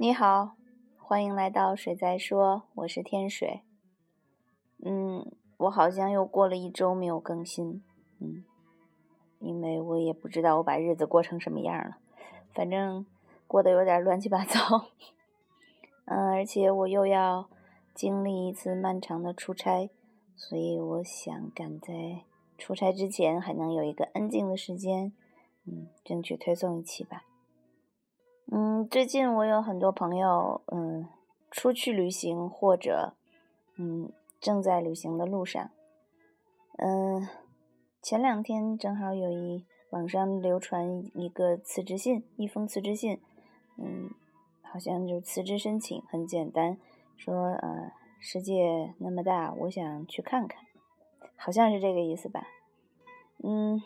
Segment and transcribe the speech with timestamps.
[0.00, 0.54] 你好，
[0.96, 3.62] 欢迎来到水在说，我是天水。
[4.84, 7.82] 嗯，我好像又过了一周没有更新，
[8.20, 8.44] 嗯，
[9.40, 11.96] 因为我也不知道我把日子过成什么样了，
[12.54, 13.04] 反正
[13.48, 14.86] 过得有点乱七八糟。
[16.06, 17.50] 嗯，而且我又要
[17.92, 19.90] 经历一次漫长的出差，
[20.36, 22.22] 所以我想赶在
[22.56, 25.12] 出差之前还能有一个安静的时间，
[25.64, 27.24] 嗯，争取推送一期吧。
[28.50, 31.06] 嗯，最近我有很多朋友，嗯，
[31.50, 33.14] 出去旅行或者，
[33.76, 35.70] 嗯，正在旅行的路上。
[36.78, 37.28] 嗯，
[38.00, 43.20] 前两天正好有一网上流传一个辞职信，一封辞职信，
[43.76, 44.10] 嗯。
[44.70, 46.76] 好像就是辞职申请很简单，
[47.16, 47.90] 说呃
[48.20, 50.62] 世界那么大，我想去看看，
[51.36, 52.46] 好像是这个意思吧。
[53.42, 53.80] 嗯，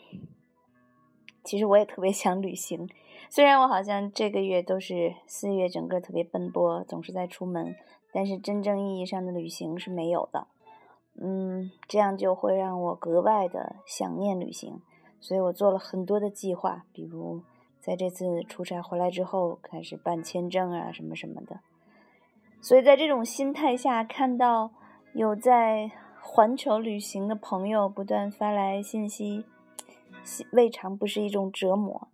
[1.43, 2.89] 其实我也特别想旅行，
[3.29, 7.75] 虽然我好像这个月都是四月整个特别奔波，总是在出门，
[8.11, 10.47] 但是真正意义上的旅行是没有的。
[11.21, 14.81] 嗯，这样就会让我格外的想念旅行，
[15.19, 17.41] 所以我做了很多的计划，比如。
[17.85, 21.59] 在这次出差回来之后，开始办签证啊，什么什么的。
[22.61, 24.71] 所以在这种心态下，看到
[25.13, 25.91] 有在
[26.21, 29.43] 环球旅行的朋友不断发来信息，
[30.51, 32.07] 未尝不是一种折磨。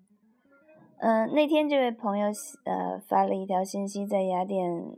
[0.97, 2.27] 嗯，那天这位朋友
[2.65, 4.91] 呃发了一条信息，在雅典，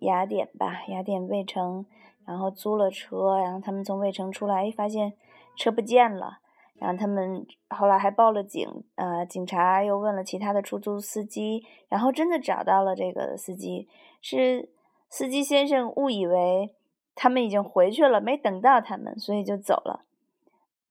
[0.00, 1.86] 雅典吧，雅典卫城，
[2.24, 5.12] 然后租了车，然后他们从卫城出来，发现
[5.56, 6.38] 车不见了。
[6.74, 13.86] 然后他们后来还报了警，呃，警察又问了其他的出租司机，然后真的找到了这个司机，
[14.20, 14.68] 是
[15.08, 16.74] 司机先生误以为
[17.14, 20.04] 他们已经回去了，没等到他们，所以就走了。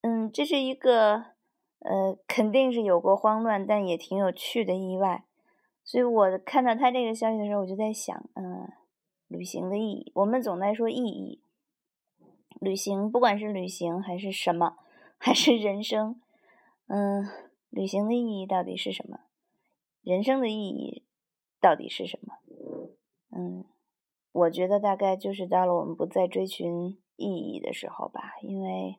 [0.01, 1.25] 嗯，这是一个
[1.79, 5.25] 呃，肯定是有过慌乱，但也挺有趣的意外。
[5.83, 8.71] 所以我看到他这个消息的时候，我就在想，嗯，
[9.27, 11.41] 旅行的意义，我们总在说意义，
[12.59, 14.77] 旅行不管是旅行还是什么。
[15.23, 16.19] 还是人生，
[16.87, 17.27] 嗯，
[17.69, 19.19] 旅行的意义到底是什么？
[20.01, 21.05] 人生的意义
[21.59, 22.33] 到底是什么？
[23.29, 23.65] 嗯，
[24.31, 28.33] 我觉得大概就是到了我们不再追寻意义的时候吧。
[28.41, 28.97] 因为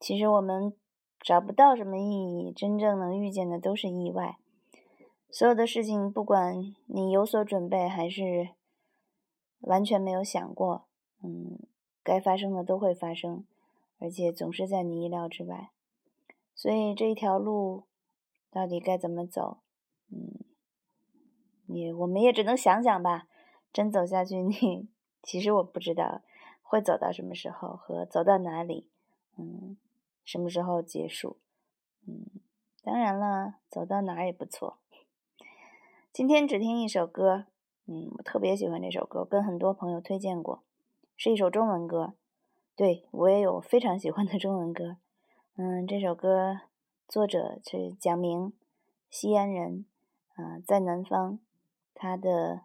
[0.00, 0.74] 其实我们
[1.20, 4.38] 找不到什么意义，真正能遇见的都是意外。
[5.30, 8.50] 所有的事情，不管你有所准备还是
[9.60, 10.86] 完全没有想过，
[11.22, 11.58] 嗯，
[12.02, 13.44] 该发生的都会发生。
[14.00, 15.72] 而且总是在你意料之外，
[16.54, 17.82] 所以这一条路
[18.48, 19.58] 到底该怎么走？
[20.12, 20.38] 嗯，
[21.66, 23.26] 也我们也只能想想吧。
[23.72, 24.88] 真走下去， 你
[25.22, 26.22] 其实我不知道
[26.62, 28.88] 会走到什么时候和走到哪里。
[29.36, 29.76] 嗯，
[30.28, 31.38] 什么时候结束？
[32.06, 32.26] 嗯，
[32.82, 34.76] 当然了，走到哪儿也不错。
[36.12, 37.46] 今天只听一首歌，
[37.86, 40.62] 嗯，我特别喜欢这首歌，跟很多朋友推荐过，
[41.16, 42.12] 是一首中文歌。
[42.76, 44.98] 对我也有非常喜欢的中文歌，
[45.56, 46.60] 嗯，这首歌
[47.08, 48.52] 作者是蒋明，
[49.08, 49.86] 西安人，
[50.34, 51.38] 啊，在南方，
[51.94, 52.56] 他的《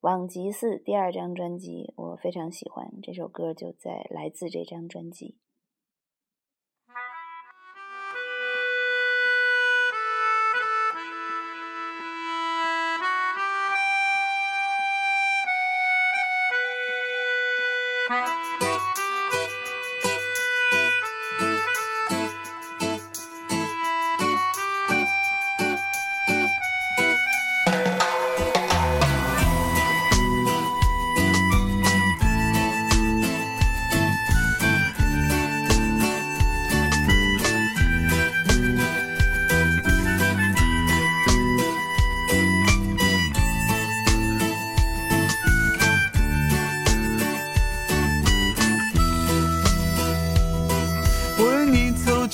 [0.00, 5.38] 往极寺》第二张专辑我非常喜欢，这首歌就在来自这张专辑。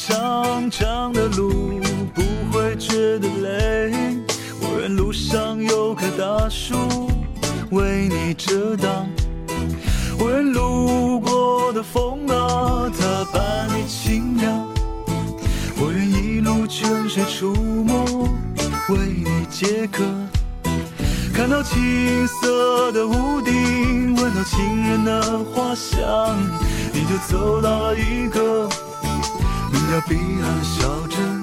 [0.08, 1.80] 长长的路
[2.14, 2.22] 不
[2.52, 3.92] 会觉得累，
[4.60, 6.76] 我愿路上有棵大树
[7.72, 9.08] 为你遮挡，
[10.16, 14.68] 我愿路过的风啊，它伴你轻扬，
[15.80, 18.28] 我愿一路泉水出没
[18.90, 20.04] 为你解渴，
[21.34, 26.38] 看到青色的屋顶，闻到情人的花香，
[26.92, 28.68] 你就走到了一个。
[29.88, 31.42] 叫彼岸小镇，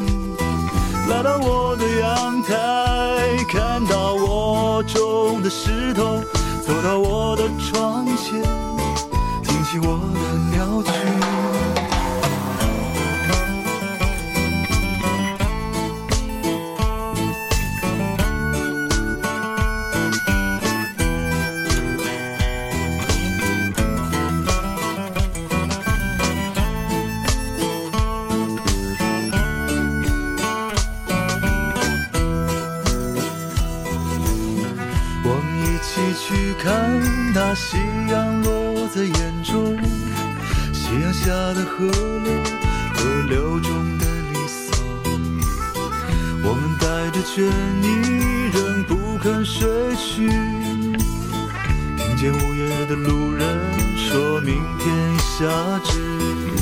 [1.07, 6.22] 来到我的阳台，看到我种的石头，
[6.66, 8.44] 走到我的窗前，
[41.75, 42.31] 河流，
[42.94, 44.78] 河流中的离骚。
[46.44, 47.42] 我们带着倦
[47.81, 47.86] 意，
[48.54, 50.30] 仍不肯睡去。
[51.98, 53.58] 听见午夜的路人
[53.98, 55.50] 说明天下
[55.96, 56.54] 雨，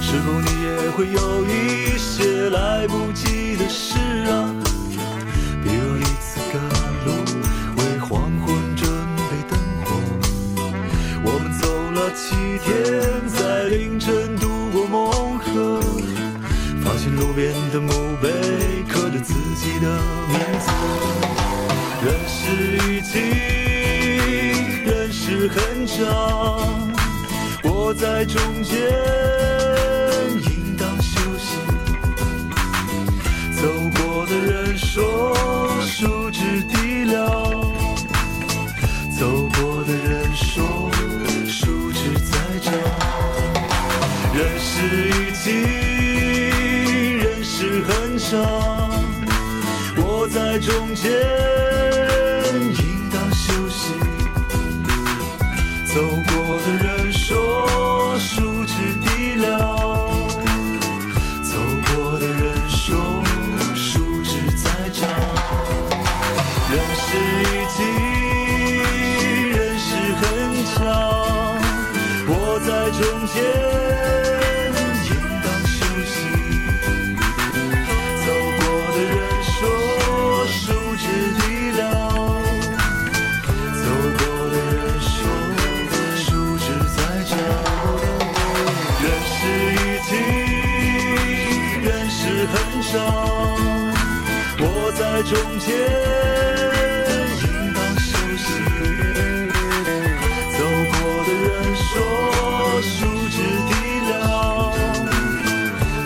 [0.00, 3.98] 是否你也会有一些来不及的事
[4.30, 4.54] 啊？
[5.64, 6.62] 比如一次赶
[7.04, 7.10] 路，
[7.76, 8.88] 为黄昏准
[9.28, 9.90] 备灯火。
[11.24, 13.01] 我们走了七天，
[19.82, 19.88] 的
[20.28, 20.70] 名字。
[22.04, 22.42] 人世
[22.88, 23.12] 已经，
[24.84, 26.90] 人世很长，
[27.64, 28.78] 我在中间，
[50.52, 51.10] 在中间，
[52.60, 53.94] 应当休息。
[55.86, 60.10] 走过的人说，树枝低了。
[61.42, 61.56] 走
[61.86, 63.24] 过的人说，
[63.74, 65.08] 树枝在长。
[66.70, 67.16] 人世
[67.48, 67.80] 已经，
[69.52, 69.88] 人世
[70.20, 70.22] 很
[70.66, 70.84] 长，
[72.28, 72.68] 我在
[73.00, 73.40] 中间，
[95.24, 95.70] 中间，
[97.38, 98.44] 应当休息。
[100.52, 100.58] 走
[100.90, 101.46] 过的人
[101.76, 101.94] 说，
[102.82, 103.36] 树枝
[103.68, 103.70] 低
[104.10, 104.12] 了。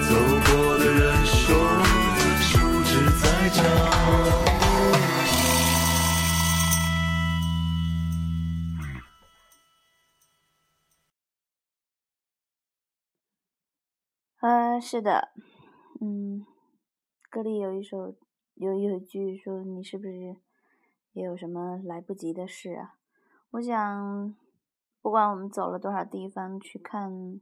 [0.06, 0.10] 走
[0.44, 0.48] 过
[0.78, 1.48] 的人说，
[2.40, 2.46] 树
[2.84, 2.90] 枝
[3.22, 3.56] 在长。
[14.40, 15.32] 呃，是的，
[16.00, 16.46] 嗯，
[17.30, 18.14] 歌里有一首
[18.56, 20.36] 有有一句说你是不是
[21.12, 22.96] 也有什么来不及的事啊？
[23.50, 24.34] 我想，
[25.02, 27.38] 不管我们走了多少地方去看，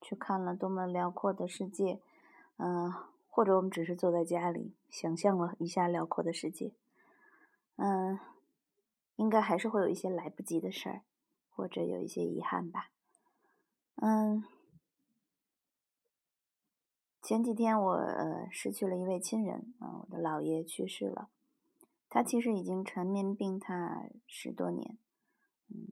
[0.00, 2.00] 去看了多么辽阔的世界，
[2.58, 2.92] 嗯、
[3.28, 6.72] 或者我们只是坐在家里想象了一下辽阔的世界，
[7.76, 8.18] 嗯、
[9.16, 11.02] 应该还是会有一些来不及的事儿，
[11.50, 12.90] 或者有一些遗憾吧，
[13.96, 14.44] 嗯。
[17.24, 21.30] 前几天我呃失去了一位亲人啊、我的姥爷去世了。
[22.10, 24.98] 他其实已经缠绵病榻十多年，
[25.70, 25.88] 嗯，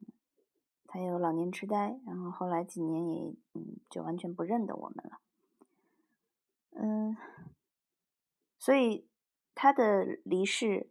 [0.87, 5.20] 他有老年痴呆，然后后来几年也嗯就完全不认得我们了，
[6.72, 7.17] 嗯，
[8.58, 9.06] 所以
[9.55, 10.91] 他的离世，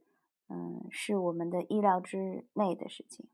[0.50, 3.27] 嗯，是我们的意料之内的事情，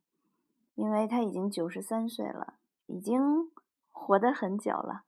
[0.76, 2.56] 因为他已经九十三岁了，
[2.88, 3.50] 已经
[3.94, 5.06] 活得很久了。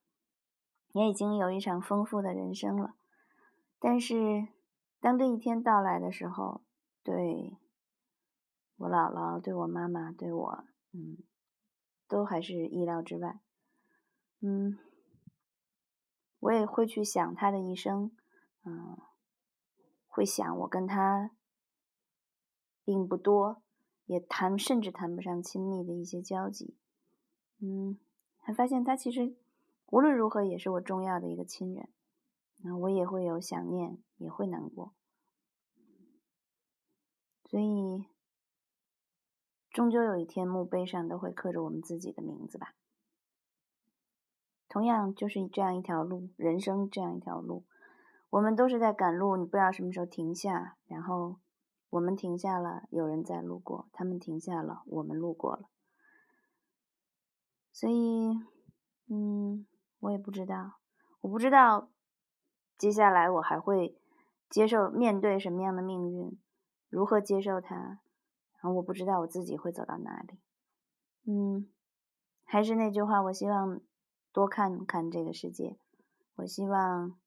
[0.92, 2.96] 也已经有一场丰富的人生了，
[3.80, 4.48] 但是
[5.00, 6.62] 当这一天到来的时候，
[7.04, 7.56] 对
[8.78, 11.18] 我姥姥、对我妈妈、对我，嗯，
[12.08, 13.40] 都还是意料之外。
[14.40, 14.80] 嗯，
[16.40, 18.12] 我也会去想他的一生，
[18.64, 18.98] 嗯，
[20.08, 21.30] 会想我跟他
[22.84, 23.62] 并不多，
[24.08, 26.76] 也谈甚至谈不上亲密的一些交集。
[27.60, 28.00] 嗯，
[28.40, 29.36] 还发现他其实。
[29.92, 31.90] 无论如何，也是我重要的一个亲人，
[32.58, 34.94] 那我也会有想念，也会难过，
[37.46, 38.06] 所以
[39.72, 42.76] 终究有一天墓碑上都会刻着我们自己的名字吧。
[44.68, 47.66] 同样，就是这样一条路，人生这样一条路，
[48.30, 51.40] 我们都是在赶路，你不知道什么时候停下，然后
[51.90, 55.68] 我们停下了，有人在路过，他们停下了，我们路过了，
[57.74, 58.40] 所以，
[59.08, 59.66] 嗯。
[60.00, 60.80] 我也不知道，
[61.22, 61.90] 我不知道
[62.78, 64.00] 接下来我还会
[64.50, 66.40] 接受面对什么样的命运，
[66.90, 70.40] 如何接受它，然后我不知道我自己会走到哪里。
[71.26, 71.70] 嗯，
[72.46, 73.82] 还是那句话，我希望
[74.32, 75.78] 多看看这个世界，
[76.36, 77.20] 我希望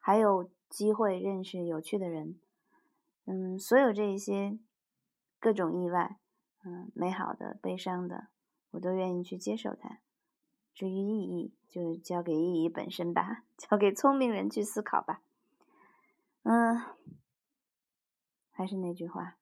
[0.00, 2.40] 还有机会认识有趣的人。
[3.26, 4.58] 嗯，所有这一些
[5.38, 6.18] 各种意外，
[6.64, 8.28] 嗯，美好的、悲伤的，
[8.70, 10.00] 我都愿意去接受它。
[10.80, 15.20] 至于意义，就交给意义本身吧， 交给聪明人去思考吧。
[16.42, 16.80] 嗯，
[18.50, 19.36] 还是那句话，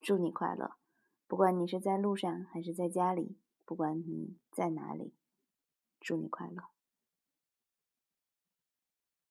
[0.00, 0.76] 祝你快乐，
[1.26, 5.12] 不管你是在路上还是在家里，不管你在哪里，
[5.98, 6.62] 祝你快乐。